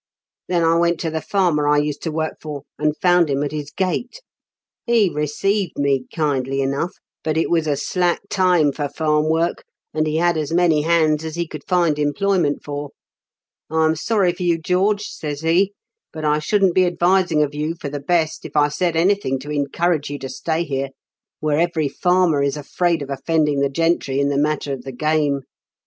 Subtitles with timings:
[0.47, 3.51] "Then I went to the farmer I used to work for, and found him at
[3.51, 4.23] his gate.
[4.87, 8.49] He received me kindly enough, but it was a slack TEE CONVICT'S 8T0BY.
[8.49, 11.99] 129 time for farm work, and he had as many hands as he could find
[11.99, 12.89] employment for.
[13.47, 17.53] "* I am sorry for you, George/ says he;* but I shouldn't be advising of
[17.53, 20.89] you for the best if I said anything to encourage you to stay here,
[21.41, 25.41] where every farmer is afraid of offending the gentry in the matter of the game.